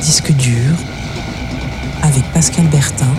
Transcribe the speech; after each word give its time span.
Disque 0.00 0.32
dur 0.36 0.76
avec 2.02 2.22
Pascal 2.32 2.66
Bertin 2.68 3.12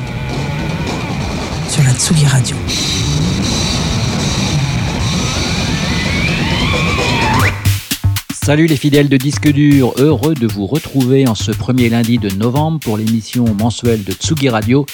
sur 1.70 1.84
la 1.84 1.92
Tsugi 1.94 2.26
Radio. 2.26 2.56
Salut 8.32 8.68
les 8.68 8.78
fidèles 8.78 9.10
de 9.10 9.18
Disque 9.18 9.50
Dur, 9.50 9.94
heureux 9.98 10.34
de 10.34 10.48
vous 10.48 10.66
retrouver 10.66 11.28
en 11.28 11.36
ce 11.36 11.52
premier 11.52 11.90
lundi 11.90 12.20
de 12.20 12.30
novembre 12.30 12.80
pour 12.80 12.96
l'émission 12.96 13.44
mensuelle 13.54 14.06
de 14.06 14.14
Tsugi 14.14 14.48
Radio 14.48 14.86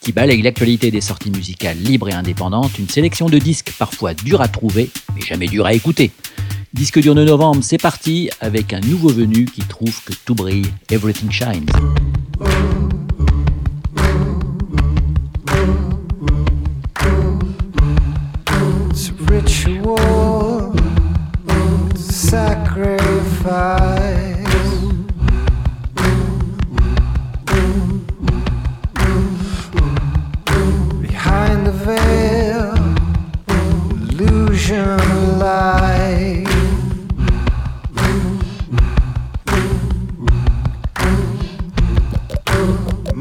qui 0.00 0.12
balaye 0.12 0.40
l'actualité 0.40 0.90
des 0.90 1.02
sorties 1.02 1.30
musicales 1.30 1.76
libres 1.76 2.08
et 2.08 2.14
indépendantes, 2.14 2.78
une 2.78 2.88
sélection 2.88 3.26
de 3.26 3.38
disques 3.38 3.72
parfois 3.78 4.14
durs 4.14 4.40
à 4.40 4.48
trouver, 4.48 4.90
mais 5.14 5.20
jamais 5.20 5.46
durs 5.46 5.66
à 5.66 5.74
écouter. 5.74 6.10
Disque 6.72 7.00
dur 7.00 7.14
de 7.14 7.22
novembre, 7.22 7.62
c'est 7.62 7.76
parti 7.76 8.30
avec 8.40 8.72
un 8.72 8.80
nouveau 8.80 9.10
venu 9.10 9.44
qui 9.44 9.60
trouve 9.60 10.02
que 10.04 10.14
tout 10.24 10.34
brille, 10.34 10.64
Everything 10.90 11.30
Shines. 11.30 11.66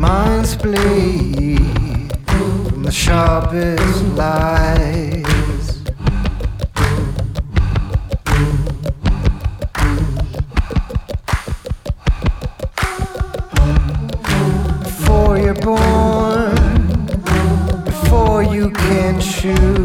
Minds 0.01 0.55
bleed 0.55 1.59
from 2.25 2.81
the 2.81 2.91
sharpest 2.91 4.03
lies. 4.15 5.83
Before 14.83 15.37
you're 15.37 15.53
born, 15.53 16.55
before 17.85 18.41
you 18.41 18.71
can 18.71 19.21
shoot. 19.21 19.80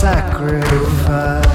sacrifice. 0.00 1.47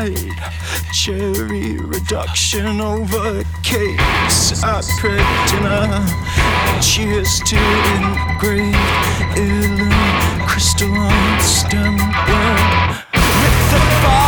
Fortified 0.00 0.92
cherry 0.92 1.76
reduction 1.78 2.80
over 2.80 3.42
cakes. 3.62 4.62
At 4.62 4.84
prep 4.98 5.26
dinner. 5.48 6.06
Cheers 6.80 7.40
to 7.46 7.56
engraved 7.96 8.76
illumined 9.36 10.48
crystalline 10.48 11.38
stemware 11.40 13.04
with 13.12 13.70
the 13.70 13.78
body 14.02 14.19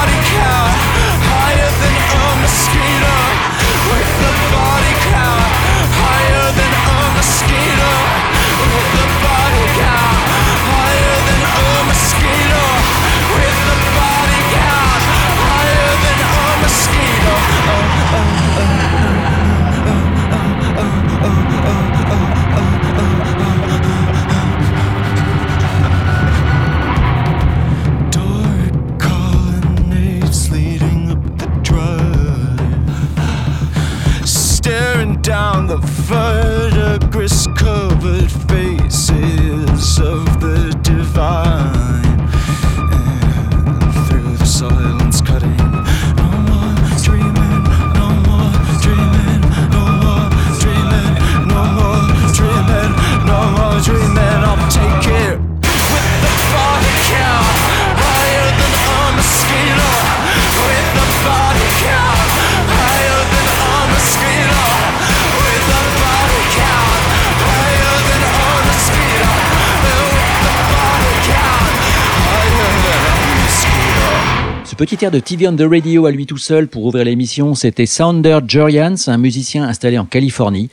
petit 74.85 75.05
air 75.05 75.13
de 75.13 75.21
TV 75.21 75.47
on 75.47 75.55
the 75.55 75.63
Radio 75.63 76.07
à 76.07 76.11
lui 76.11 76.27
tout 76.27 76.39
seul 76.39 76.67
pour 76.67 76.85
ouvrir 76.85 77.05
l'émission, 77.05 77.55
c'était 77.55 77.87
Sounder 77.87 78.41
Jorians, 78.49 78.97
un 79.07 79.17
musicien 79.17 79.63
installé 79.63 79.97
en 79.97 80.05
Californie. 80.05 80.71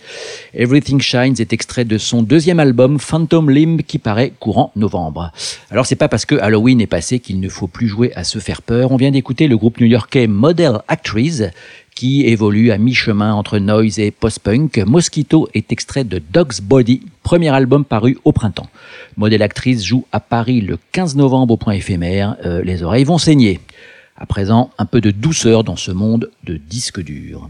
Everything 0.56 1.00
Shines 1.00 1.36
est 1.38 1.54
extrait 1.54 1.86
de 1.86 2.00
son 2.00 2.24
deuxième 2.24 2.60
album 2.60 2.98
Phantom 2.98 3.52
Limb 3.52 3.84
qui 3.84 4.00
paraît 4.00 4.34
courant 4.40 4.72
novembre. 4.76 5.32
Alors 5.70 5.86
c'est 5.86 5.96
pas 5.96 6.08
parce 6.08 6.26
que 6.26 6.34
Halloween 6.34 6.82
est 6.82 6.88
passé 6.88 7.20
qu'il 7.20 7.40
ne 7.40 7.50
faut 7.50 7.68
plus 7.68 7.88
jouer 7.88 8.12
à 8.16 8.24
se 8.24 8.40
faire 8.40 8.64
peur. 8.64 8.92
On 8.92 8.98
vient 8.98 9.12
d'écouter 9.12 9.48
le 9.48 9.58
groupe 9.58 9.80
new-yorkais 9.80 10.26
Model 10.26 10.80
Actress 10.88 11.44
qui 11.94 12.26
évolue 12.26 12.72
à 12.72 12.80
mi-chemin 12.80 13.34
entre 13.34 13.60
noise 13.60 14.00
et 14.00 14.10
post-punk. 14.10 14.80
Mosquito 14.88 15.50
est 15.54 15.72
extrait 15.72 16.04
de 16.04 16.20
Dog's 16.32 16.62
Body, 16.62 17.02
premier 17.22 17.50
album 17.50 17.86
paru 17.86 18.18
au 18.24 18.32
printemps. 18.32 18.70
Model 19.18 19.44
Actrice 19.44 19.84
joue 19.84 20.06
à 20.12 20.20
Paris 20.20 20.62
le 20.62 20.80
15 20.94 21.16
novembre 21.16 21.54
au 21.56 21.58
point 21.58 21.74
éphémère. 21.74 22.38
Euh, 22.46 22.64
les 22.64 22.82
oreilles 22.84 23.04
vont 23.04 23.18
saigner. 23.18 23.60
À 24.22 24.26
présent, 24.26 24.70
un 24.78 24.86
peu 24.86 25.00
de 25.00 25.12
douceur 25.12 25.64
dans 25.64 25.78
ce 25.78 25.92
monde 25.92 26.30
de 26.44 26.58
disques 26.58 27.02
durs. 27.02 27.50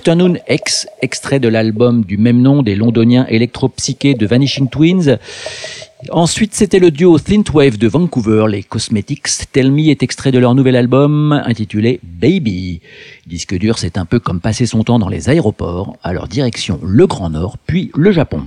Afternoon 0.00 0.38
X, 0.48 0.86
extrait 1.02 1.40
de 1.40 1.48
l'album 1.48 2.06
du 2.06 2.16
même 2.16 2.40
nom 2.40 2.62
des 2.62 2.74
londoniens 2.74 3.26
électropsychés 3.28 4.14
de 4.14 4.26
Vanishing 4.26 4.70
Twins. 4.70 5.18
Ensuite, 6.10 6.54
c'était 6.54 6.78
le 6.78 6.90
duo 6.90 7.18
Synthwave 7.18 7.76
de 7.76 7.86
Vancouver, 7.86 8.46
les 8.48 8.62
Cosmetics. 8.62 9.52
Tell 9.52 9.70
Me 9.70 9.90
est 9.90 10.02
extrait 10.02 10.32
de 10.32 10.38
leur 10.38 10.54
nouvel 10.54 10.76
album 10.76 11.34
intitulé 11.44 12.00
Baby. 12.02 12.80
Disque 13.26 13.58
dur, 13.58 13.76
c'est 13.76 13.98
un 13.98 14.06
peu 14.06 14.20
comme 14.20 14.40
passer 14.40 14.64
son 14.64 14.84
temps 14.84 14.98
dans 14.98 15.10
les 15.10 15.28
aéroports, 15.28 15.98
alors 16.02 16.28
direction 16.28 16.80
le 16.82 17.06
Grand 17.06 17.28
Nord, 17.28 17.58
puis 17.58 17.90
le 17.94 18.10
Japon. 18.10 18.44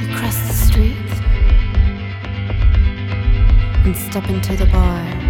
You 0.00 0.53
and 3.84 3.96
step 3.96 4.28
into 4.28 4.56
the 4.56 4.66
bar. 4.66 5.23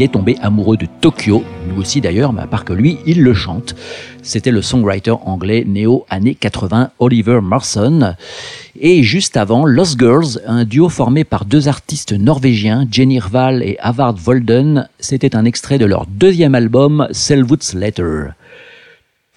Il 0.00 0.04
est 0.04 0.08
tombé 0.08 0.38
amoureux 0.40 0.78
de 0.78 0.86
Tokyo, 1.02 1.44
nous 1.68 1.78
aussi 1.78 2.00
d'ailleurs, 2.00 2.32
mais 2.32 2.40
à 2.40 2.46
part 2.46 2.64
que 2.64 2.72
lui, 2.72 2.96
il 3.04 3.22
le 3.22 3.34
chante. 3.34 3.74
C'était 4.22 4.50
le 4.50 4.62
songwriter 4.62 5.12
anglais 5.26 5.62
néo-années 5.68 6.34
80 6.34 6.92
Oliver 7.00 7.40
Marson. 7.42 8.14
Et 8.80 9.02
juste 9.02 9.36
avant, 9.36 9.66
Lost 9.66 9.98
Girls, 9.98 10.40
un 10.46 10.64
duo 10.64 10.88
formé 10.88 11.24
par 11.24 11.44
deux 11.44 11.68
artistes 11.68 12.14
norvégiens, 12.14 12.88
Jenny 12.90 13.18
Rval 13.18 13.62
et 13.62 13.76
Havard 13.78 14.14
Volden, 14.14 14.88
c'était 15.00 15.36
un 15.36 15.44
extrait 15.44 15.76
de 15.76 15.84
leur 15.84 16.06
deuxième 16.06 16.54
album, 16.54 17.06
Selwood's 17.10 17.74
Letter. 17.74 18.28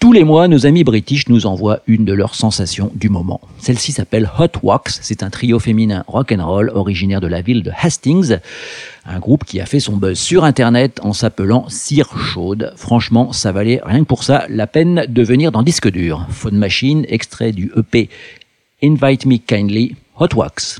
Tous 0.03 0.11
les 0.11 0.25
mois, 0.25 0.49
nos 0.49 0.65
amis 0.65 0.83
british 0.83 1.29
nous 1.29 1.45
envoient 1.45 1.79
une 1.87 2.03
de 2.03 2.11
leurs 2.11 2.35
sensations 2.35 2.91
du 2.93 3.07
moment. 3.07 3.39
Celle-ci 3.57 3.93
s'appelle 3.93 4.29
Hot 4.37 4.59
Wax. 4.61 4.99
C'est 5.01 5.23
un 5.23 5.29
trio 5.29 5.59
féminin 5.59 6.03
rock 6.07 6.33
and 6.33 6.45
roll 6.45 6.69
originaire 6.75 7.21
de 7.21 7.27
la 7.27 7.41
ville 7.41 7.63
de 7.63 7.71
Hastings. 7.73 8.35
Un 9.05 9.19
groupe 9.19 9.45
qui 9.45 9.61
a 9.61 9.65
fait 9.65 9.79
son 9.79 9.95
buzz 9.95 10.19
sur 10.19 10.43
Internet 10.43 10.99
en 11.03 11.13
s'appelant 11.13 11.69
Cire 11.69 12.17
Chaude. 12.17 12.73
Franchement, 12.75 13.31
ça 13.31 13.53
valait 13.53 13.79
rien 13.81 13.99
que 13.99 14.07
pour 14.07 14.25
ça 14.25 14.45
la 14.49 14.67
peine 14.67 15.05
de 15.07 15.23
venir 15.23 15.53
dans 15.53 15.63
disque 15.63 15.89
dur. 15.89 16.27
Phone 16.31 16.57
Machine, 16.57 17.05
extrait 17.07 17.53
du 17.53 17.71
EP 17.77 18.09
Invite 18.83 19.25
Me 19.25 19.37
Kindly, 19.37 19.95
Hot 20.19 20.35
Wax. 20.35 20.79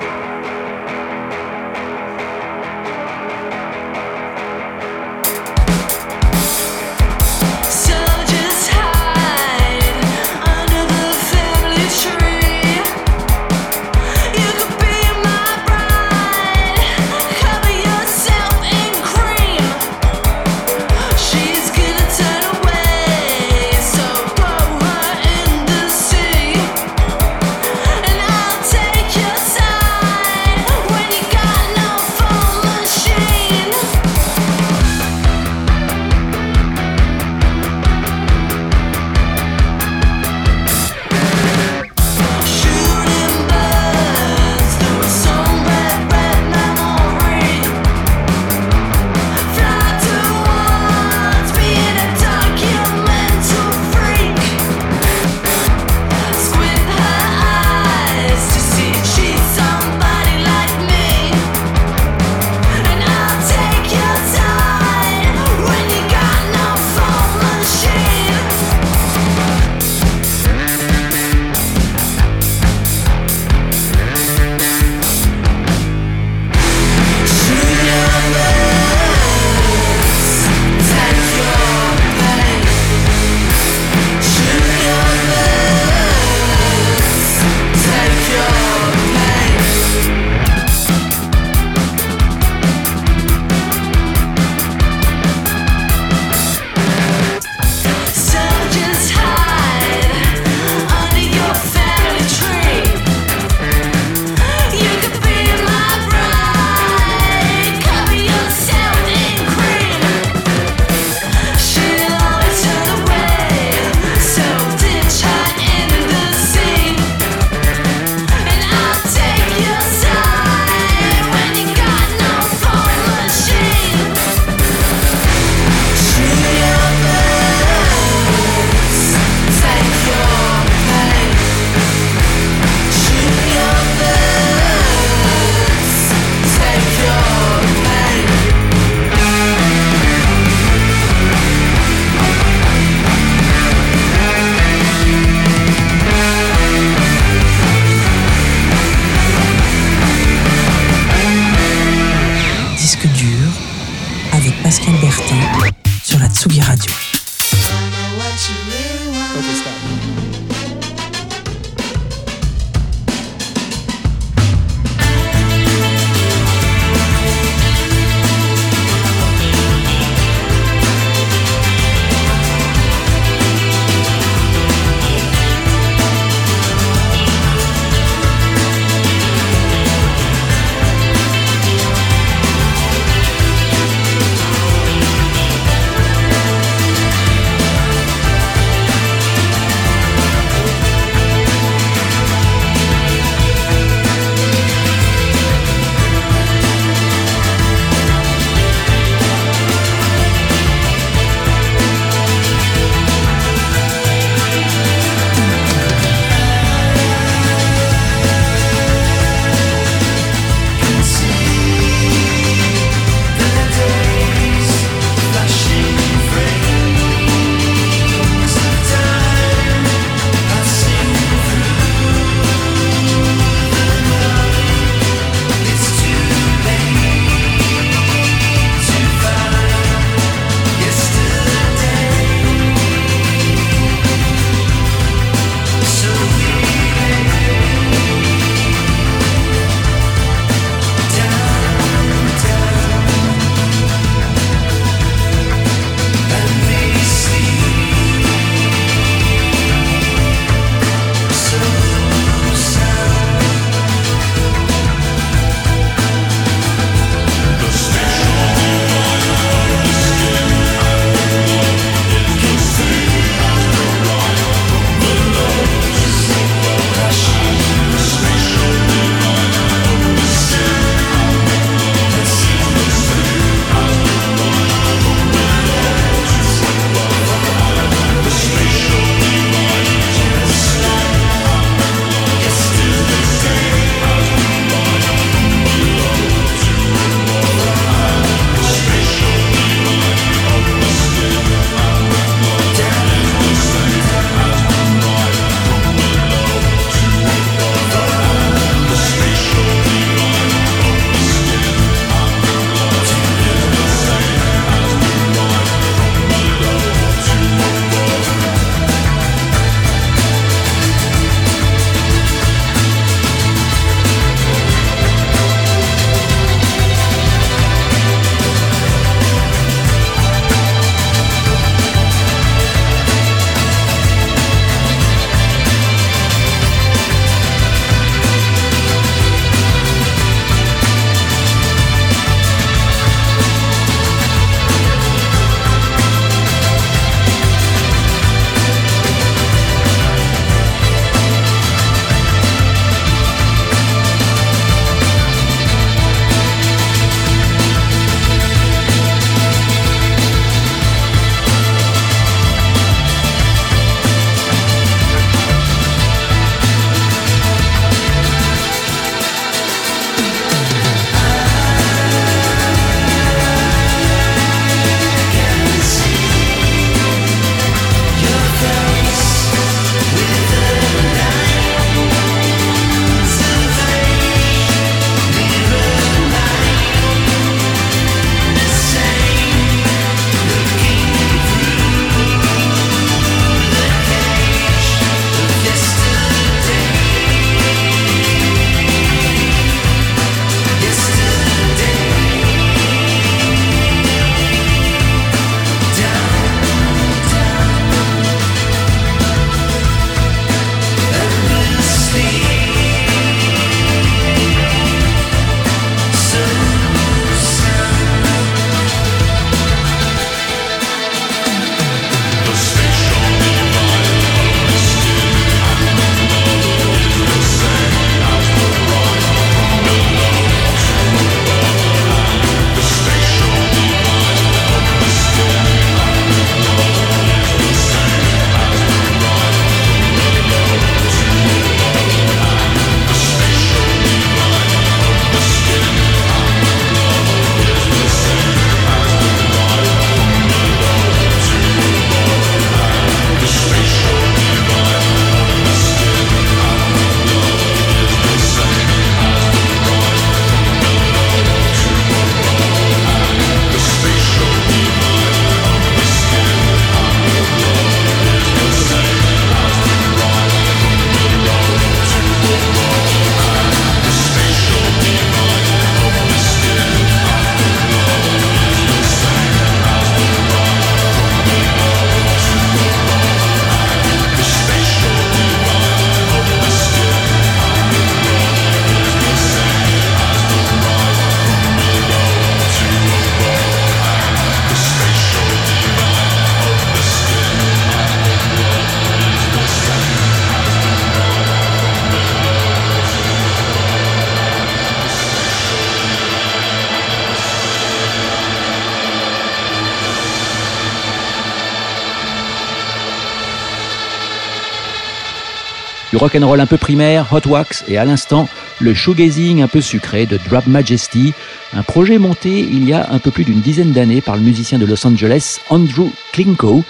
Rock'n'roll 506.34 506.60
un 506.60 506.66
peu 506.66 506.78
primaire, 506.78 507.28
Hot 507.32 507.48
Wax, 507.48 507.84
et 507.88 507.98
à 507.98 508.06
l'instant, 508.06 508.48
le 508.80 508.96
shoegazing 508.96 509.62
un 509.62 509.68
peu 509.68 509.82
sucré 509.82 510.26
de 510.26 510.40
Drop 510.50 510.66
Majesty, 510.66 511.32
un 511.74 511.84
projet 511.84 512.18
monté 512.18 512.60
il 512.60 512.88
y 512.88 512.94
a 512.94 513.08
un 513.12 513.20
peu 513.20 513.30
plus 513.30 513.44
d'une 513.44 513.60
dizaine 513.60 513.92
d'années 513.92 514.22
par 514.22 514.36
le 514.36 514.42
musicien 514.42 514.80
de 514.80 514.86
Los 514.86 515.06
Angeles, 515.06 515.60
Andrew 515.70 516.10
Klinko, 516.32 516.84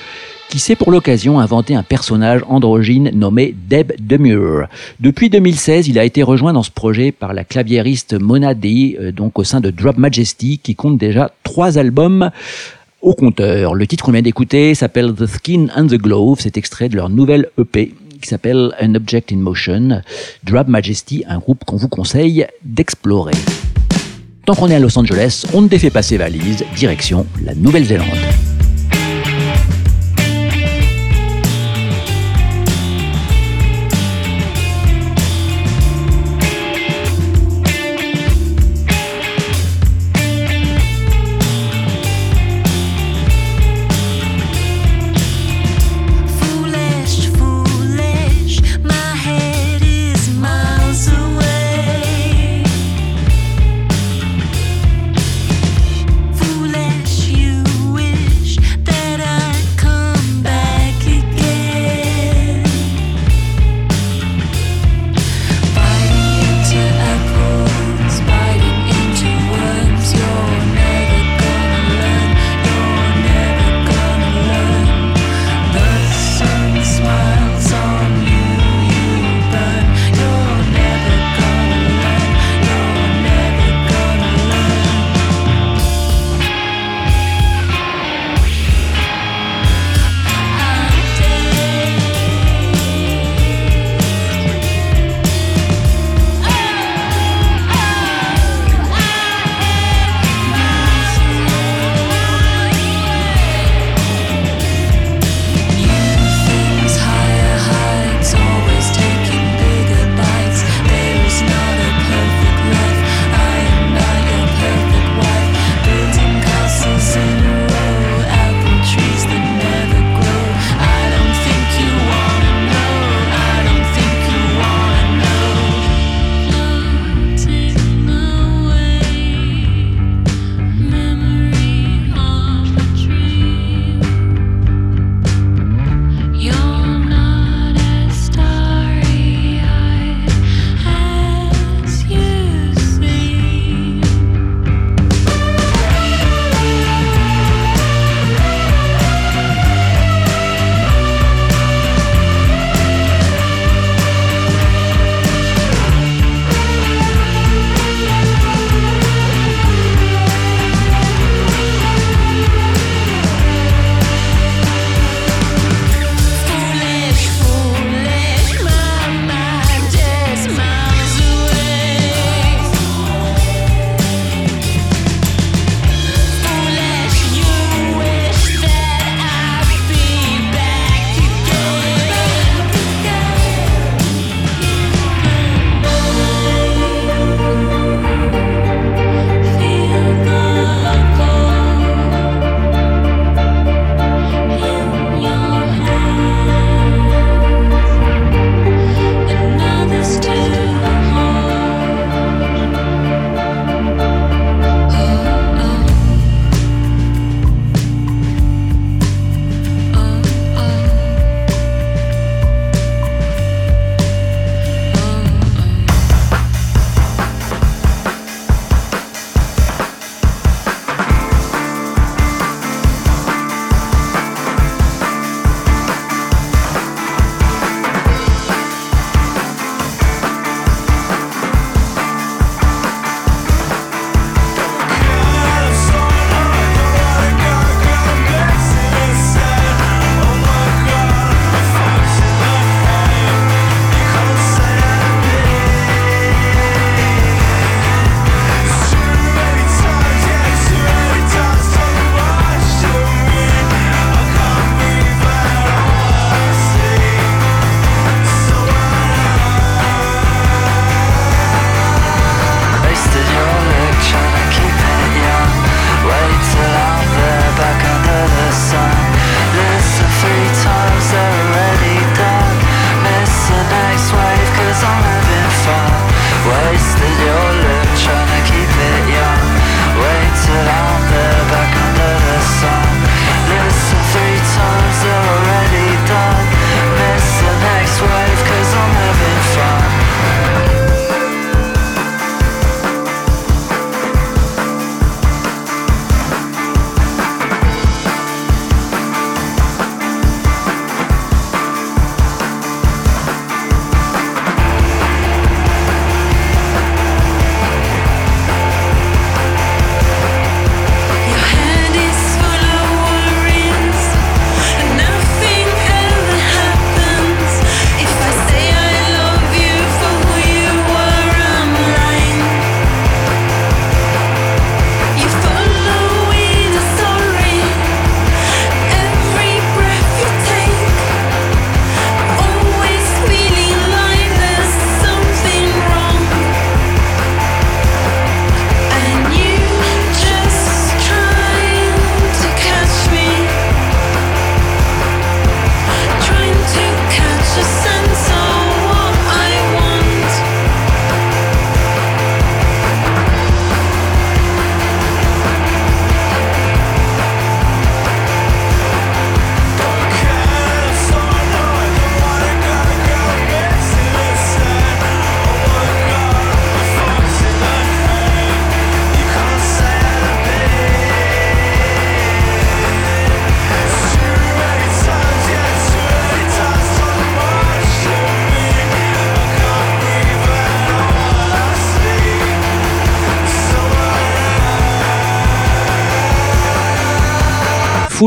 qui 0.47 0.60
s'est 0.60 0.77
pour 0.77 0.91
l'occasion 0.91 1.41
inventé 1.41 1.75
un 1.75 1.84
personnage 1.84 2.41
androgyne 2.47 3.12
nommé 3.13 3.53
Deb 3.67 3.91
Demure. 3.99 4.67
Depuis 5.01 5.29
2016, 5.29 5.89
il 5.89 5.99
a 5.99 6.06
été 6.06 6.23
rejoint 6.23 6.53
dans 6.53 6.63
ce 6.63 6.71
projet 6.71 7.12
par 7.12 7.34
la 7.34 7.43
claviériste 7.43 8.13
Mona 8.13 8.53
D, 8.53 8.97
euh, 9.01 9.12
donc 9.12 9.39
au 9.39 9.43
sein 9.43 9.60
de 9.60 9.71
Drop 9.71 9.97
Majesty, 9.97 10.60
qui 10.60 10.75
compte 10.75 10.97
déjà 10.97 11.32
trois 11.43 11.77
albums 11.77 12.29
au 13.01 13.13
compteur. 13.13 13.75
Le 13.75 13.86
titre 13.88 14.06
qu'on 14.06 14.13
vient 14.13 14.21
d'écouter 14.21 14.73
s'appelle 14.73 15.13
The 15.13 15.25
Skin 15.25 15.67
and 15.75 15.88
the 15.88 15.95
Glove, 15.97 16.38
c'est 16.39 16.56
extrait 16.56 16.88
de 16.88 16.95
leur 16.95 17.10
nouvelle 17.10 17.49
EP 17.60 17.93
qui 18.23 18.29
s'appelle 18.29 18.71
An 18.81 18.95
Object 18.95 19.31
in 19.31 19.38
Motion. 19.38 20.01
Drop 20.43 20.67
Majesty, 20.67 21.23
un 21.27 21.39
groupe 21.39 21.63
qu'on 21.65 21.75
vous 21.75 21.89
conseille 21.89 22.47
d'explorer. 22.63 23.33
Tant 24.45 24.55
qu'on 24.55 24.69
est 24.69 24.75
à 24.75 24.79
Los 24.79 24.97
Angeles, 24.97 25.45
on 25.53 25.62
ne 25.62 25.67
défait 25.67 25.89
pas 25.89 26.01
ses 26.01 26.17
valises, 26.17 26.63
direction 26.75 27.25
la 27.43 27.53
Nouvelle-Zélande. 27.53 28.52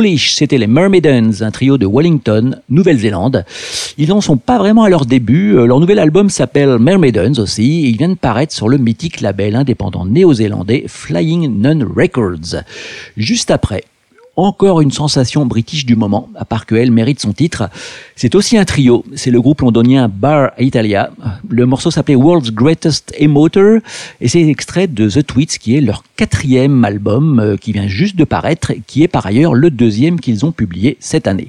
C'était 0.03 0.59
les 0.59 0.67
Mermaidens, 0.67 1.41
un 1.43 1.51
trio 1.51 1.79
de 1.79 1.87
Wellington, 1.87 2.57
Nouvelle-Zélande. 2.69 3.47
Ils 3.97 4.11
n'en 4.11 4.21
sont 4.21 4.37
pas 4.37 4.59
vraiment 4.59 4.83
à 4.83 4.91
leur 4.91 5.07
début. 5.07 5.57
Euh, 5.57 5.65
Leur 5.65 5.81
nouvel 5.81 5.99
album 5.99 6.29
s'appelle 6.29 6.79
Mermaidens 6.79 7.39
aussi. 7.39 7.85
et 7.87 7.89
Il 7.89 7.97
vient 7.97 8.11
de 8.11 8.15
paraître 8.15 8.53
sur 8.53 8.69
le 8.69 8.77
mythique 8.77 9.23
label 9.23 9.57
indépendant 9.57 10.05
néo-zélandais 10.05 10.85
Flying 10.87 11.63
Nun 11.63 11.87
Records. 11.97 12.63
Juste 13.17 13.51
après, 13.51 13.85
encore 14.37 14.81
une 14.81 14.91
sensation 14.91 15.47
british 15.47 15.87
du 15.87 15.97
moment, 15.97 16.29
à 16.35 16.45
part 16.45 16.67
qu'elle 16.67 16.91
mérite 16.91 17.21
son 17.21 17.33
titre. 17.33 17.69
C'est 18.15 18.35
aussi 18.35 18.59
un 18.59 18.65
trio, 18.65 19.05
c'est 19.15 19.31
le 19.31 19.41
groupe 19.41 19.63
londonien 19.63 20.09
Bar 20.09 20.51
Italia. 20.59 21.11
Le 21.49 21.67
morceau 21.67 21.91
s'appelait 21.91 22.15
World's 22.15 22.53
Greatest 22.53 23.15
Emoter 23.19 23.79
et 24.21 24.29
c'est 24.29 24.47
extrait 24.47 24.87
de 24.87 25.09
The 25.09 25.27
Tweets 25.27 25.59
qui 25.59 25.77
est 25.77 25.81
leur 25.81 26.05
quatrième 26.17 26.85
album 26.85 27.41
euh, 27.41 27.57
qui 27.57 27.73
vient 27.73 27.89
juste 27.89 28.17
de 28.17 28.25
paraître, 28.25 28.73
qui 28.87 29.03
est 29.03 29.09
par 29.09 29.27
ailleurs 29.27 29.55
le 29.55 29.71
deuxième 29.71 30.21
qu'ils 30.21 30.45
ont 30.45 30.53
publié 30.53 30.97
cette 31.01 31.27
année. 31.27 31.49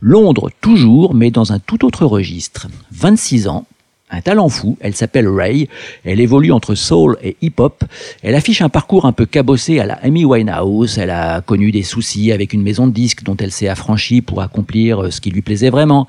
Londres 0.00 0.50
toujours, 0.60 1.14
mais 1.14 1.30
dans 1.30 1.52
un 1.52 1.58
tout 1.58 1.84
autre 1.84 2.04
registre. 2.04 2.68
26 2.92 3.48
ans, 3.48 3.66
un 4.10 4.20
talent 4.20 4.48
fou, 4.48 4.76
elle 4.80 4.94
s'appelle 4.94 5.28
Ray, 5.28 5.68
elle 6.04 6.20
évolue 6.20 6.52
entre 6.52 6.74
soul 6.74 7.16
et 7.22 7.36
hip-hop, 7.42 7.82
elle 8.22 8.36
affiche 8.36 8.62
un 8.62 8.68
parcours 8.68 9.04
un 9.04 9.12
peu 9.12 9.26
cabossé 9.26 9.80
à 9.80 9.86
la 9.86 9.94
Amy 9.94 10.24
Winehouse, 10.24 10.98
elle 10.98 11.10
a 11.10 11.40
connu 11.40 11.72
des 11.72 11.82
soucis 11.82 12.30
avec 12.30 12.52
une 12.52 12.62
maison 12.62 12.86
de 12.86 12.92
disques 12.92 13.24
dont 13.24 13.36
elle 13.36 13.50
s'est 13.50 13.68
affranchie 13.68 14.20
pour 14.20 14.42
accomplir 14.42 15.02
euh, 15.02 15.10
ce 15.10 15.20
qui 15.20 15.30
lui 15.30 15.42
plaisait 15.42 15.70
vraiment. 15.70 16.06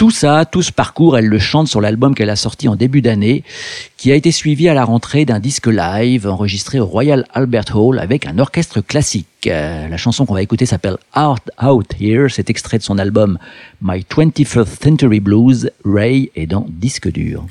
Tout 0.00 0.10
ça, 0.10 0.46
tout 0.46 0.62
ce 0.62 0.72
parcours, 0.72 1.18
elle 1.18 1.26
le 1.26 1.38
chante 1.38 1.68
sur 1.68 1.82
l'album 1.82 2.14
qu'elle 2.14 2.30
a 2.30 2.36
sorti 2.36 2.68
en 2.68 2.74
début 2.74 3.02
d'année, 3.02 3.44
qui 3.98 4.10
a 4.10 4.14
été 4.14 4.32
suivi 4.32 4.66
à 4.66 4.72
la 4.72 4.82
rentrée 4.82 5.26
d'un 5.26 5.40
disque 5.40 5.66
live 5.66 6.26
enregistré 6.26 6.80
au 6.80 6.86
Royal 6.86 7.26
Albert 7.34 7.76
Hall 7.76 7.98
avec 7.98 8.26
un 8.26 8.38
orchestre 8.38 8.80
classique. 8.80 9.26
Euh, 9.46 9.88
la 9.88 9.96
chanson 9.98 10.24
qu'on 10.24 10.32
va 10.32 10.40
écouter 10.40 10.64
s'appelle 10.64 10.96
Out 11.14 11.42
Out 11.62 11.88
Here, 12.00 12.30
c'est 12.30 12.48
extrait 12.48 12.78
de 12.78 12.82
son 12.82 12.96
album 12.96 13.36
My 13.82 14.00
21st 14.00 14.82
Century 14.82 15.20
Blues, 15.20 15.70
Ray 15.84 16.30
est 16.34 16.46
dans 16.46 16.64
disque 16.70 17.12
dur. 17.12 17.44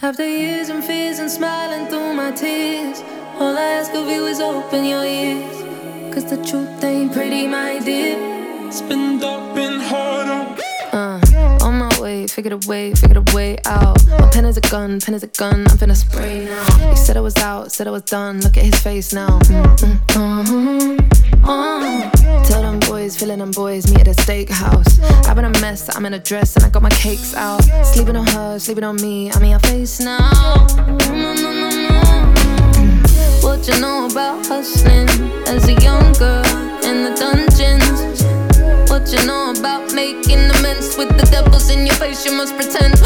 Way, 12.20 12.28
figured 12.28 12.54
a 12.54 12.68
way, 12.68 12.94
figured 12.94 13.18
a 13.18 13.36
way 13.36 13.58
out. 13.66 14.06
My 14.08 14.30
pen 14.32 14.46
is 14.46 14.58
a 14.58 14.62
gun, 14.62 15.00
pen 15.00 15.14
is 15.14 15.24
a 15.24 15.28
gun, 15.28 15.68
I'm 15.68 15.78
finna 15.78 15.96
spray 15.96 16.46
now. 16.46 16.90
He 16.90 16.96
said 16.96 17.18
I 17.18 17.22
was 17.22 17.38
out, 17.38 17.72
said 17.72 17.88
I 17.88 17.92
was 17.92 18.04
done, 18.04 18.42
look 18.42 18.58
at 18.58 18.66
his 18.66 18.80
face 18.82 19.14
now. 19.14 19.40
Mm, 19.40 19.76
mm, 19.78 21.00
uh-huh, 21.46 21.52
uh. 21.52 22.44
Tell 22.44 22.62
them 22.62 22.80
boys, 22.80 23.18
feeling 23.18 23.40
them 23.40 23.52
boys, 23.52 23.92
meet 23.92 24.08
at 24.08 24.08
a 24.08 24.22
steakhouse. 24.22 25.00
I've 25.28 25.36
been 25.36 25.46
a 25.46 25.60
mess, 25.62 25.96
I'm 25.96 26.06
in 26.06 26.14
a 26.14 26.20
dress, 26.20 26.56
and 26.56 26.66
I 26.66 26.70
got 26.70 26.82
my 26.82 26.90
cakes 26.90 27.34
out. 27.36 27.64
Sleeping 27.86 28.16
on 28.16 28.28
her, 28.28 28.60
sleeping 28.60 28.84
on 28.84 28.96
me, 28.98 29.32
I'm 29.32 29.44
in 29.44 29.52
your 29.52 29.60
face 29.60 30.00
now. 30.00 30.18
Mm, 30.20 31.00
mm, 31.00 31.36
mm, 31.38 32.34
mm. 32.74 33.44
What 33.44 33.68
you 33.68 33.80
know 33.80 34.08
about 34.08 34.46
hustling 34.46 35.10
as 35.48 35.68
a 35.68 35.74
young 35.74 36.14
girl 36.14 36.46
in 36.84 37.04
the 37.04 37.16
dungeons? 37.18 38.09
What 38.90 39.14
you 39.14 39.24
know 39.28 39.54
about 39.56 39.94
making 39.94 40.50
amends 40.50 40.98
with 40.98 41.10
the 41.16 41.28
devils 41.30 41.70
in 41.70 41.86
your 41.86 41.94
face? 41.96 42.26
You 42.26 42.32
must 42.34 42.56
pretend. 42.56 42.96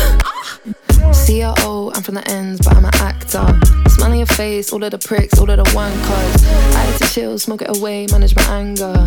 CRO, 1.11 1.91
I'm 1.93 2.01
from 2.01 2.15
the 2.15 2.23
ends, 2.29 2.61
but 2.63 2.77
I'm 2.77 2.85
an 2.85 2.95
actor. 2.95 3.45
Smile 3.89 4.11
on 4.11 4.17
your 4.17 4.25
face, 4.27 4.71
all 4.71 4.81
of 4.81 4.91
the 4.91 4.97
pricks, 4.97 5.37
all 5.39 5.49
of 5.49 5.57
the 5.57 5.65
wankers. 5.75 6.33
I 6.73 6.85
like 6.87 6.99
to 7.01 7.07
chill, 7.13 7.37
smoke 7.37 7.63
it 7.63 7.77
away, 7.77 8.07
manage 8.11 8.33
my 8.33 8.43
anger. 8.63 8.95
Ooh, 8.95 9.03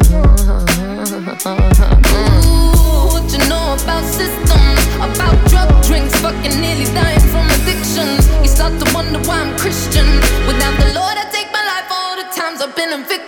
what 3.08 3.24
you 3.32 3.40
know 3.48 3.74
about 3.80 4.04
systems, 4.04 4.84
about 5.00 5.36
drug 5.48 5.82
drinks, 5.82 6.14
fucking 6.20 6.60
nearly 6.60 6.84
dying 6.92 7.24
from 7.32 7.48
addictions. 7.56 8.28
You 8.44 8.48
start 8.48 8.78
to 8.84 8.94
wonder 8.94 9.18
why 9.26 9.40
I'm 9.40 9.56
Christian. 9.56 10.04
Without 10.46 10.76
the 10.76 10.92
Lord, 10.92 11.16
I 11.16 11.24
take 11.32 11.50
my 11.56 11.64
life 11.64 11.88
all 11.90 12.16
the 12.20 12.28
times 12.36 12.60
I've 12.60 12.76
been 12.76 12.92
a 12.92 12.98
victim. 12.98 13.25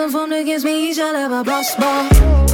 Weapon 0.00 0.12
formed 0.12 0.32
against 0.32 0.64
me 0.64 0.94
shall 0.94 1.14
have 1.14 1.30
a 1.30 1.44
blast 1.44 1.78
ball. 1.78 2.49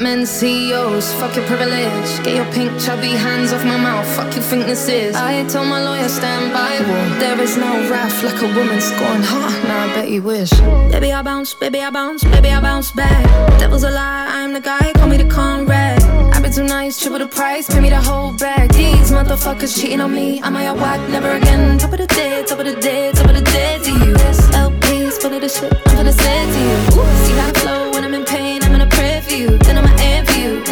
Men 0.00 0.26
CEOs, 0.26 1.12
fuck 1.14 1.34
your 1.34 1.44
privilege. 1.46 2.24
Get 2.24 2.36
your 2.36 2.50
pink 2.52 2.70
chubby 2.80 3.10
hands 3.10 3.52
off 3.52 3.64
my 3.64 3.76
mouth, 3.76 4.06
fuck 4.16 4.34
you 4.34 4.42
think 4.42 4.66
this 4.66 4.88
is. 4.88 5.16
I 5.16 5.46
told 5.46 5.68
my 5.68 5.82
lawyer 5.82 6.08
stand 6.08 6.52
by. 6.52 6.78
There 7.18 7.40
is 7.40 7.56
no 7.56 7.88
wrath 7.90 8.22
like 8.22 8.40
a 8.42 8.46
woman 8.56 8.80
scorned. 8.80 9.24
Ha, 9.24 9.64
now 9.66 9.84
I 9.84 9.94
bet 9.94 10.08
you 10.10 10.22
wish. 10.22 10.50
Baby 10.90 11.12
I 11.12 11.22
bounce, 11.22 11.54
baby 11.54 11.80
I 11.80 11.90
bounce, 11.90 12.24
baby 12.24 12.50
I 12.50 12.60
bounce 12.60 12.90
back. 12.92 13.24
Devil's 13.58 13.84
a 13.84 13.90
lie, 13.90 14.26
I'm 14.28 14.52
the 14.52 14.60
guy, 14.60 14.92
call 14.94 15.08
me 15.08 15.16
the 15.16 15.28
Conrad. 15.28 16.02
I've 16.34 16.42
been 16.42 16.52
too 16.52 16.64
nice, 16.64 17.00
triple 17.00 17.18
the 17.18 17.26
price, 17.26 17.68
pay 17.68 17.80
me 17.80 17.90
the 17.90 18.00
whole 18.00 18.32
bag. 18.32 18.72
These 18.72 19.10
motherfuckers 19.10 19.80
cheating 19.80 20.00
on 20.00 20.14
me, 20.14 20.40
am 20.40 20.56
I 20.56 20.64
a 20.64 20.74
whack? 20.74 21.00
Never 21.10 21.30
again. 21.32 21.78
Top 21.78 21.92
of 21.92 21.98
the 21.98 22.06
dead, 22.06 22.46
top 22.46 22.58
of 22.58 22.66
the 22.66 22.76
dead, 22.80 23.14
top 23.14 23.28
of 23.28 23.34
the 23.34 23.42
dead 23.42 23.82
to 23.84 23.90
you. 23.90 24.12
This 24.14 24.40
LP's 24.54 25.18
full 25.18 25.34
of 25.34 25.40
the 25.40 25.48
shit 25.48 25.72
I'm 25.86 25.96
gonna 25.96 26.12
say 26.12 26.38
to 26.52 26.58
you. 26.68 26.76
Ooh, 27.00 27.24
see 27.24 27.34
how 27.34 27.48
I 27.48 27.52
flow 27.60 27.90
when 27.90 28.04
I'm 28.04 28.14
in 28.14 28.24
pain, 28.24 28.47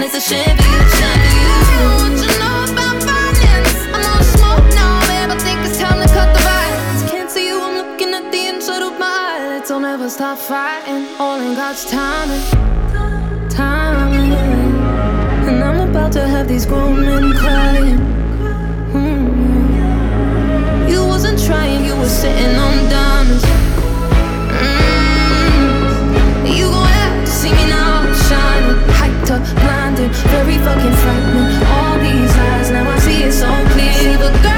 it's 0.07 0.15
a 0.15 0.21
shame 0.21 0.57
for 0.57 0.63
you, 0.63 0.79
know 2.39 2.63
about 2.71 3.03
violence? 3.03 3.75
I'm 3.95 4.07
on 4.15 4.23
smoke 4.23 4.67
now, 4.79 5.01
babe. 5.09 5.31
I 5.35 5.39
think 5.39 5.59
it's 5.67 5.79
time 5.79 5.99
to 6.01 6.07
cut 6.15 6.33
the 6.33 6.43
violence. 6.47 7.11
Can't 7.11 7.29
see 7.29 7.49
you, 7.49 7.61
I'm 7.61 7.75
looking 7.75 8.15
at 8.15 8.31
the 8.31 8.47
inside 8.47 8.83
of 8.83 8.97
my 9.01 9.17
eyelids. 9.31 9.69
Don't 9.69 9.85
ever 9.85 10.09
stop 10.09 10.39
fighting, 10.39 11.09
all 11.19 11.41
in 11.41 11.55
God's 11.57 11.85
timing. 11.91 12.41
Timing. 13.51 14.33
And 15.49 15.65
I'm 15.65 15.89
about 15.89 16.13
to 16.13 16.29
have 16.29 16.47
these 16.47 16.67
grown 16.67 17.01
men 17.01 17.33
crying. 17.33 17.99
Mm. 18.93 20.89
You 20.89 21.05
wasn't 21.05 21.45
trying, 21.45 21.85
you 21.85 21.97
were 21.97 22.09
sitting 22.09 22.55
on 22.57 22.76
up, 29.31 29.43
blinded, 29.57 30.13
very 30.31 30.59
fucking 30.59 30.97
frightening. 31.03 31.63
All 31.67 31.99
these 31.99 32.37
lies, 32.37 32.71
now 32.71 32.89
I 32.89 32.99
see 32.99 33.23
it 33.25 33.33
so 33.33 33.49
clear. 33.73 33.93
See 33.95 34.17
the 34.17 34.31
girls 34.43 34.56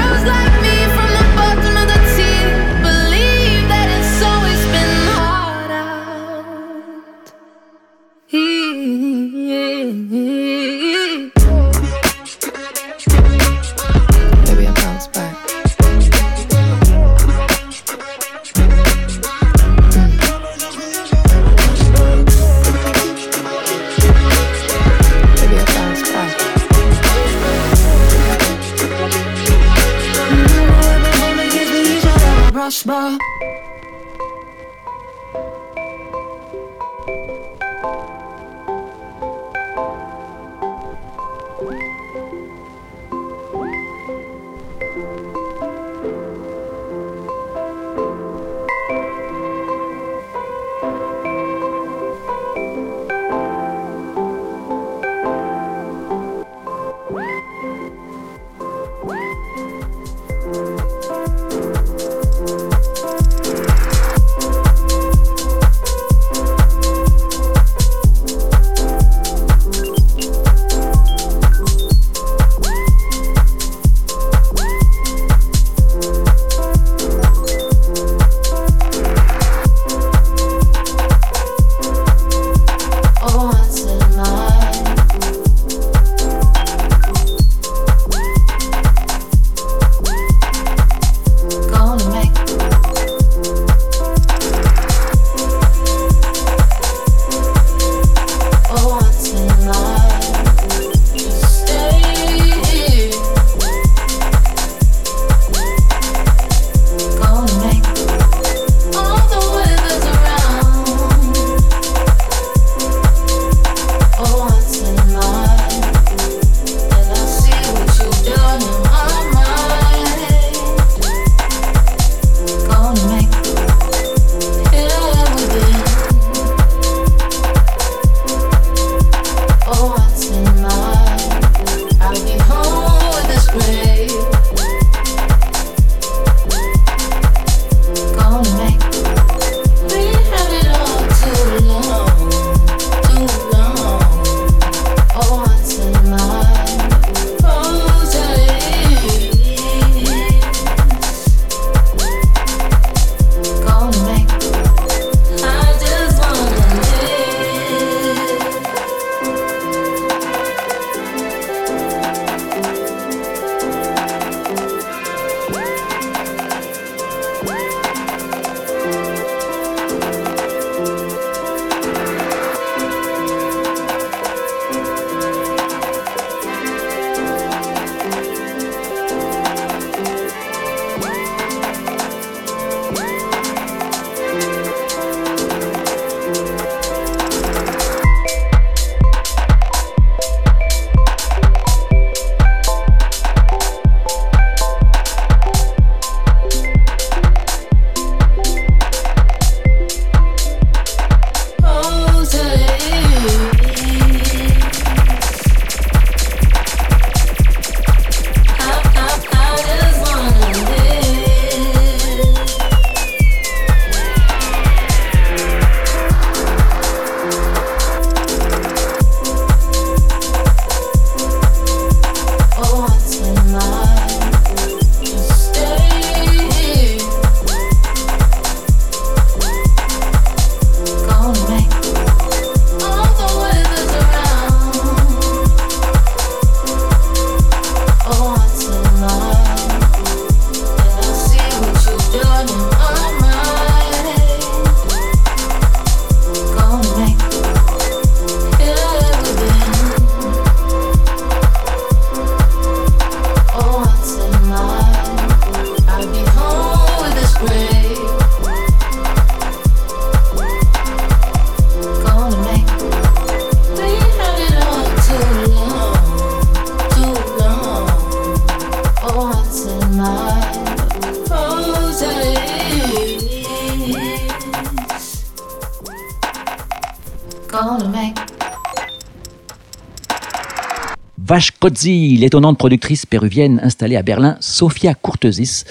Cozzi, 281.59 282.15
l'étonnante 282.15 282.57
productrice 282.57 283.05
péruvienne 283.05 283.59
installée 283.61 283.97
à 283.97 284.01
Berlin, 284.01 284.37
Sofia 284.39 284.93
Courtesis. 284.93 285.65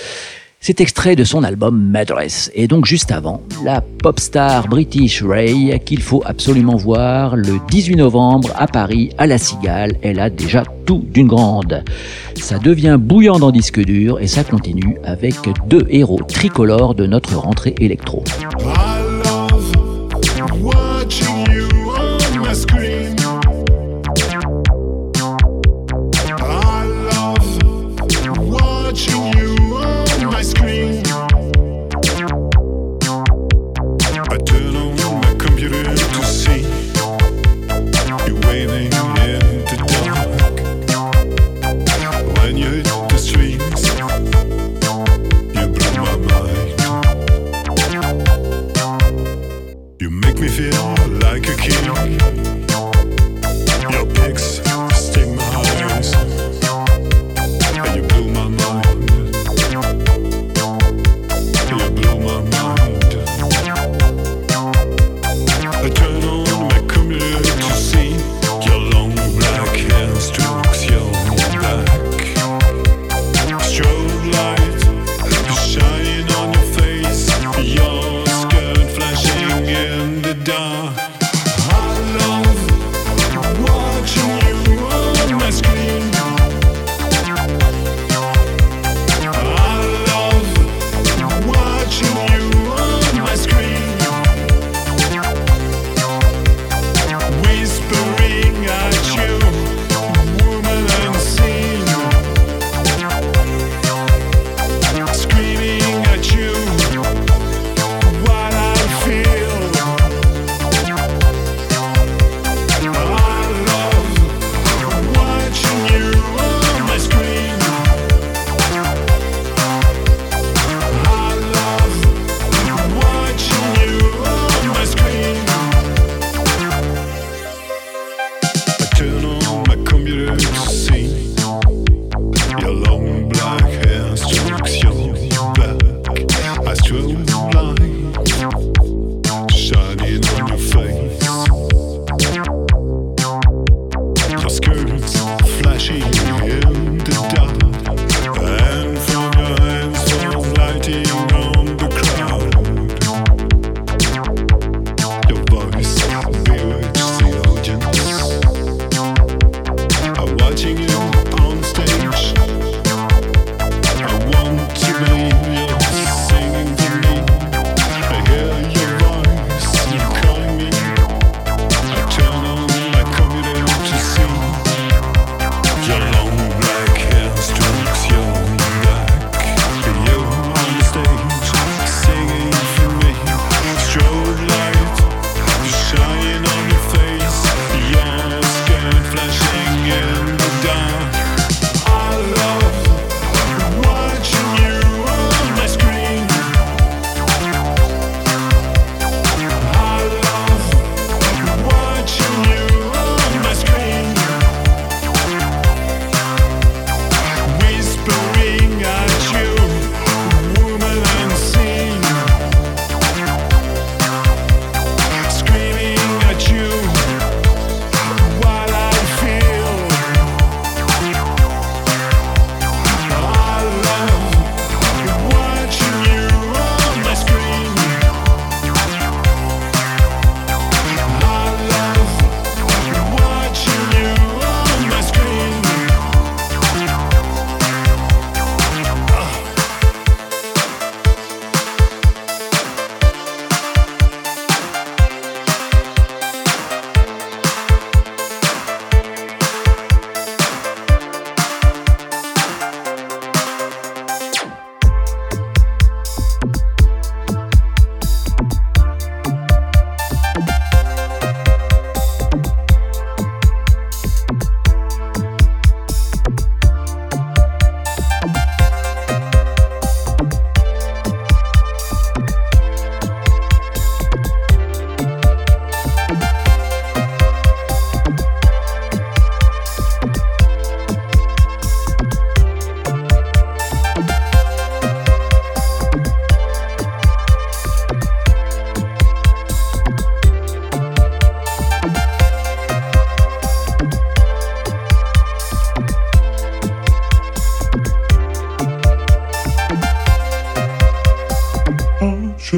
C'est 0.60 0.82
extrait 0.82 1.16
de 1.16 1.24
son 1.24 1.44
album 1.44 1.80
Madress. 1.90 2.50
Et 2.54 2.66
donc 2.66 2.84
juste 2.84 3.10
avant, 3.10 3.40
la 3.64 3.80
pop 3.80 4.20
star 4.20 4.68
British 4.68 5.22
Ray 5.22 5.80
qu'il 5.86 6.02
faut 6.02 6.22
absolument 6.26 6.76
voir 6.76 7.36
le 7.36 7.58
18 7.70 7.96
novembre 7.96 8.50
à 8.56 8.66
Paris 8.66 9.10
à 9.16 9.26
La 9.26 9.38
Cigale. 9.38 9.92
Elle 10.02 10.20
a 10.20 10.28
déjà 10.28 10.64
tout 10.84 11.06
d'une 11.10 11.28
grande. 11.28 11.82
Ça 12.36 12.58
devient 12.58 12.98
bouillant 13.00 13.38
dans 13.38 13.50
disque 13.50 13.80
dur 13.80 14.20
et 14.20 14.26
ça 14.26 14.44
continue 14.44 14.98
avec 15.04 15.36
deux 15.68 15.86
héros 15.88 16.20
tricolores 16.28 16.94
de 16.94 17.06
notre 17.06 17.34
rentrée 17.36 17.74
électro. 17.78 18.24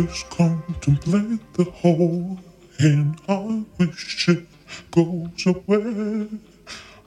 Just 0.06 0.30
contemplate 0.30 1.52
the 1.54 1.64
whole, 1.64 2.38
and 2.78 3.20
I 3.28 3.64
wish 3.78 4.28
it 4.28 4.46
goes 4.90 5.46
away. 5.46 6.28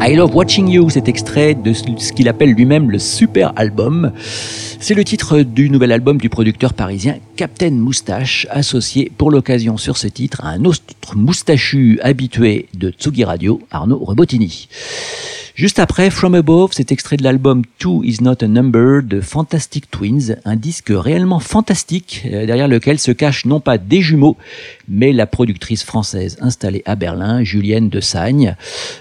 I 0.07 0.15
Love 0.15 0.33
Watching 0.33 0.69
You, 0.69 0.89
cet 0.89 1.09
extrait 1.09 1.53
de 1.53 1.73
ce 1.73 2.13
qu'il 2.13 2.29
appelle 2.29 2.53
lui-même 2.53 2.89
le 2.91 2.97
super 2.97 3.51
album. 3.57 4.13
C'est 4.79 4.93
le 4.93 5.03
titre 5.03 5.41
du 5.41 5.69
nouvel 5.69 5.91
album 5.91 6.17
du 6.17 6.29
producteur 6.29 6.73
parisien 6.73 7.17
Captain 7.35 7.71
Moustache, 7.71 8.47
associé 8.49 9.11
pour 9.17 9.31
l'occasion 9.31 9.75
sur 9.75 9.97
ce 9.97 10.07
titre 10.07 10.45
à 10.45 10.51
un 10.51 10.63
autre 10.63 10.81
moustachu 11.13 11.99
habitué 12.01 12.67
de 12.73 12.91
Tsugi 12.91 13.25
Radio, 13.25 13.59
Arnaud 13.69 13.99
Rebotini. 13.99 14.69
Juste 15.57 15.79
après, 15.79 16.11
From 16.11 16.35
Above, 16.35 16.73
cet 16.73 16.91
extrait 16.91 17.17
de 17.17 17.23
l'album 17.23 17.63
Two 17.79 18.03
is 18.03 18.17
Not 18.21 18.43
a 18.43 18.47
Number 18.47 19.01
de 19.01 19.21
Fantastic 19.21 19.89
Twins, 19.89 20.35
un 20.45 20.55
disque 20.55 20.91
réellement 20.91 21.39
fantastique, 21.39 22.27
euh, 22.31 22.45
derrière 22.45 22.67
lequel 22.67 22.99
se 22.99 23.09
cachent 23.09 23.45
non 23.45 23.59
pas 23.59 23.79
des 23.79 24.03
jumeaux, 24.03 24.37
mais 24.87 25.11
la 25.11 25.25
productrice 25.25 25.83
française 25.83 26.37
installée 26.41 26.83
à 26.85 26.95
Berlin, 26.95 27.43
Julienne 27.43 27.89
de 27.89 27.99
Sagne. 28.01 28.55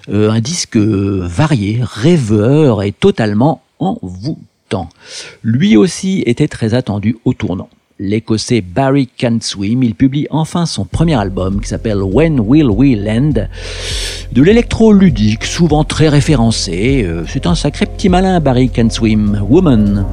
Euh, 0.08 0.30
un 0.30 0.40
disque 0.40 0.78
euh, 0.78 1.20
varié, 1.26 1.80
rêveur 1.82 2.82
et 2.82 2.92
totalement 2.92 3.60
envoûtant. 3.78 4.88
Lui 5.42 5.76
aussi 5.76 6.22
était 6.24 6.48
très 6.48 6.72
attendu 6.72 7.18
au 7.26 7.34
tournant. 7.34 7.68
L'écossais 7.98 8.60
Barry 8.60 9.06
Can't 9.06 9.38
Swim, 9.40 9.82
il 9.82 9.94
publie 9.94 10.26
enfin 10.30 10.66
son 10.66 10.84
premier 10.84 11.14
album 11.14 11.62
qui 11.62 11.68
s'appelle 11.68 12.02
When 12.02 12.40
Will 12.40 12.68
We 12.68 12.94
Land? 12.94 13.48
De 14.32 14.42
l'électro 14.42 14.92
ludique, 14.92 15.44
souvent 15.46 15.82
très 15.82 16.10
référencé. 16.10 17.04
Euh, 17.06 17.24
C'est 17.26 17.46
un 17.46 17.54
sacré 17.54 17.86
petit 17.86 18.10
malin, 18.10 18.38
Barry 18.40 18.68
Can't 18.68 18.90
Swim. 18.90 19.42
Woman. 19.48 20.04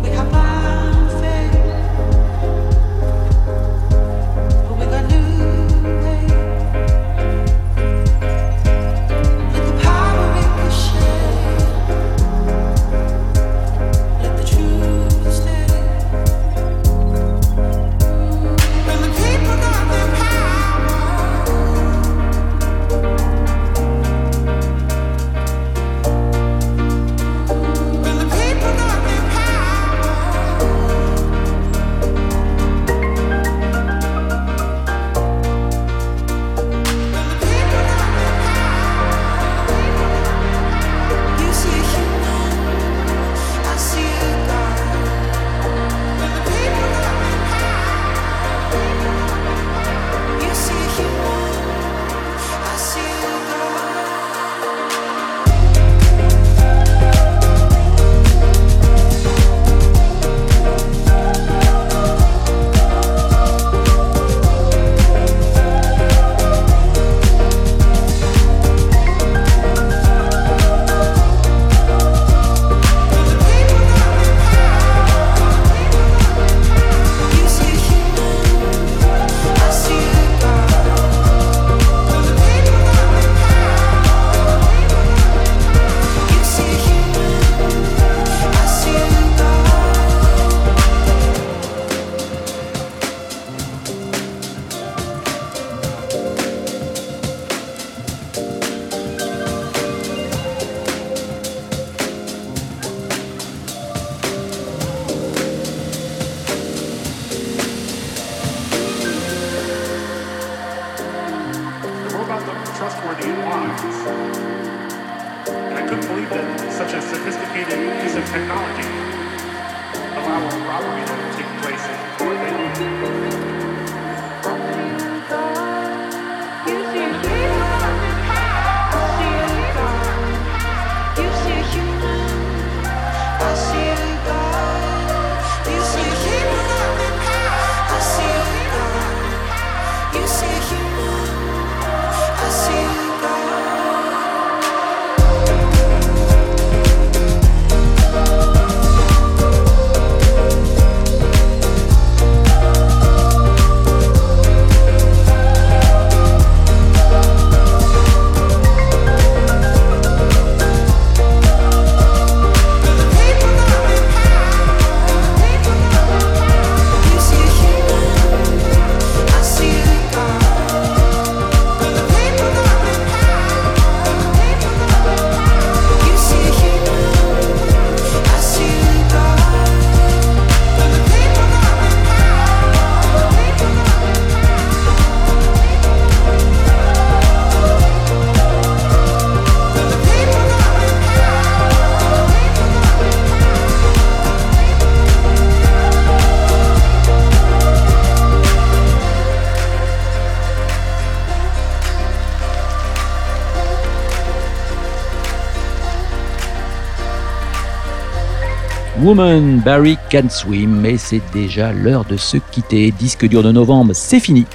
Woman, 209.04 209.60
Barry 209.66 209.98
Can 210.10 210.30
Swim, 210.30 210.80
mais 210.80 210.96
c'est 210.96 211.22
déjà 211.34 211.74
l'heure 211.74 212.06
de 212.06 212.16
se 212.16 212.38
quitter. 212.38 212.92
Disque 212.92 213.28
dur 213.28 213.44
de 213.44 213.52
novembre, 213.52 213.92
c'est 213.94 214.22
fini. 214.22 214.46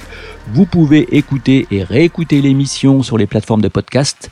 Vous 0.53 0.65
pouvez 0.65 1.07
écouter 1.15 1.67
et 1.69 1.83
réécouter 1.83 2.41
l'émission 2.41 3.03
sur 3.03 3.19
les 3.19 3.27
plateformes 3.27 3.61
de 3.61 3.67
podcast. 3.67 4.31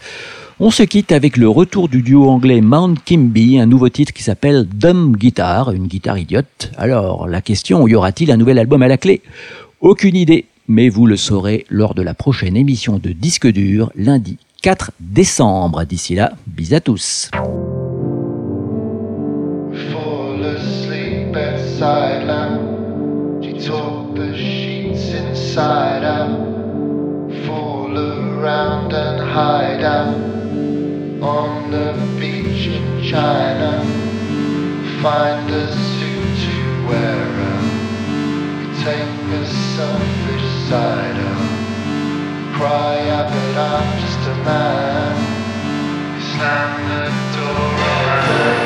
On 0.59 0.72
se 0.72 0.82
quitte 0.82 1.11
avec 1.11 1.38
le 1.38 1.47
retour 1.47 1.88
du 1.88 2.01
duo 2.01 2.28
anglais 2.30 2.61
Mount 2.61 2.95
Kimby, 3.05 3.59
un 3.59 3.68
nouveau 3.68 3.89
titre 3.89 4.11
qui 4.11 4.24
s'appelle 4.24 4.68
Dumb 4.68 5.15
Guitar, 5.15 5.72
une 5.72 5.86
guitare 5.86 6.18
idiote. 6.18 6.72
Alors, 6.78 7.28
la 7.28 7.41
question, 7.41 7.88
y 7.88 7.93
aura-t-il 7.93 8.32
un 8.32 8.38
nouvel 8.38 8.57
album 8.57 8.82
à 8.82 8.88
la 8.88 8.97
clé? 8.97 9.22
Aucune 9.82 10.15
idée, 10.15 10.45
mais 10.68 10.89
vous 10.89 11.05
le 11.05 11.15
saurez 11.15 11.68
lors 11.70 11.93
de 11.93 12.01
la 12.01 12.15
prochaine 12.15 12.57
émission 12.57 12.97
de 12.97 13.11
Disque 13.11 13.47
dur, 13.47 13.91
lundi 13.95 14.39
4 14.63 14.93
décembre. 14.99 15.84
D'ici 15.84 16.15
là, 16.15 16.34
bis 16.47 16.74
à 16.74 16.80
tous. 16.80 17.30
At 21.78 21.80
sideline. 21.80 23.43
She 23.43 23.67
tore 23.67 24.13
the 24.15 24.36
sheets 24.36 25.13
inside 25.13 26.03
out. 26.03 26.47
Fall 27.45 27.97
around 27.97 28.93
and 28.93 29.21
hide 29.21 29.84
out 29.84 30.15
on 31.21 31.71
the 31.71 31.93
beach 32.19 32.67
in 32.67 33.03
China. 33.03 33.84
Find 35.01 35.49
a 35.49 35.71
suit 35.71 36.38
to 36.45 36.88
wear 36.88 37.25
out. 37.51 37.67
Take 38.84 39.17
a 39.34 39.45
selfish 39.75 40.69
side 40.69 41.17
out. 41.17 42.55
Cry 42.57 43.09
out 43.09 43.30
that 43.30 43.57
I'm 43.57 43.99
just 43.99 44.30
a 44.30 44.36
man. 44.43 45.15
Slam 46.21 46.71
the 46.89 47.38
door 47.38 47.78
around. 48.17 48.57